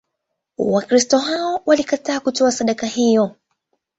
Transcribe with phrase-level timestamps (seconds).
[0.57, 3.35] Wakristo hao walikataa kutoa sadaka hiyo.